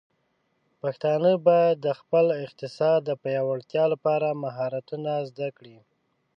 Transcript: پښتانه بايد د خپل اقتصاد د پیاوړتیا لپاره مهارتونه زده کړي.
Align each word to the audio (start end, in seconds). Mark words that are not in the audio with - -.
پښتانه 0.81 1.31
بايد 1.45 1.77
د 1.85 1.87
خپل 1.99 2.25
اقتصاد 2.45 2.99
د 3.05 3.11
پیاوړتیا 3.23 3.83
لپاره 3.93 4.39
مهارتونه 4.43 5.11
زده 5.29 5.49
کړي. 5.57 5.77